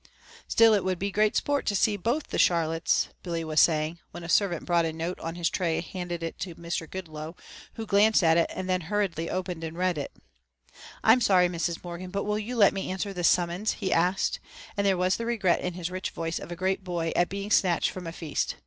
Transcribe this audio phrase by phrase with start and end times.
[0.47, 4.23] "Still it would be great sport to see both the Charlottes" Billy was saying, when
[4.23, 6.89] a servant brought a note on his tray and handed it to Mr.
[6.89, 7.35] Goodloe,
[7.75, 10.11] who glanced at it and then hurriedly opened and read it.
[11.03, 11.83] "I am sorry, Mrs.
[11.83, 14.39] Morgan, but will you let me answer this summons?" he asked,
[14.75, 17.51] and there was the regret in his rich voice of a great boy at being
[17.51, 18.55] snatched from a feast.